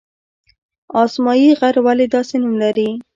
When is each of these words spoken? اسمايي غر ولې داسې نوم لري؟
اسمايي 1.03 1.49
غر 1.59 1.75
ولې 1.85 2.05
داسې 2.15 2.35
نوم 2.41 2.53
لري؟ 2.63 2.89